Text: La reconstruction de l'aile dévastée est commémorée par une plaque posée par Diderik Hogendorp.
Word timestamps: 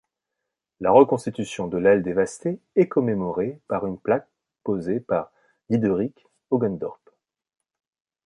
La 0.79 0.89
reconstruction 0.89 1.67
de 1.67 1.77
l'aile 1.77 2.01
dévastée 2.01 2.59
est 2.75 2.87
commémorée 2.87 3.59
par 3.67 3.85
une 3.85 3.99
plaque 3.99 4.27
posée 4.63 4.99
par 4.99 5.31
Diderik 5.69 6.25
Hogendorp. 6.49 6.99